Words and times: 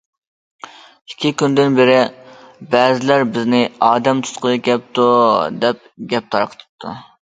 ئىككى 1.11 1.31
كۈندىن 1.41 1.77
بېرى 1.81 1.99
بەزىلەر 2.73 3.29
بىزنى« 3.37 3.63
ئادەم 3.91 4.27
تۇتقىلى 4.27 4.67
كەپتۇ» 4.73 5.09
دەپ 5.65 5.89
گەپ 6.17 6.37
تارقىتىپتۇ. 6.37 7.03